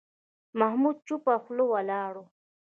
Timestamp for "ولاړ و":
1.71-2.25